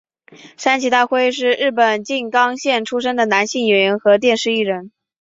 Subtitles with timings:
[0.57, 4.91] 山崎大辉是日本静冈县出生的男性演员和电视艺人。